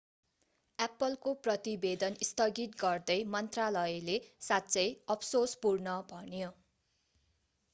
[0.79, 6.49] apple को प्रतिवेदन स्थगित गर्दै मन्त्रालयले साँच्चै अफसोसपूर्ण भन्यो